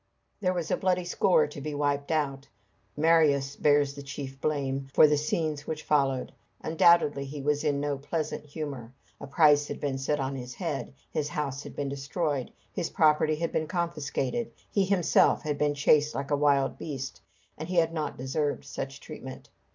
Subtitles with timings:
[0.39, 2.47] There was a bloody score to be wiped out.
[2.97, 6.33] Marius bears the chief blame for the scenes which followed.
[6.59, 8.93] Undoubtedly he was in no pleasant humor.
[9.19, 13.35] A price had been set on his head, his house had been destroyed, his property
[13.35, 17.21] had been confiscated, he himself had been chased like a wild beast,
[17.55, 19.49] and he had not deserved such treatment.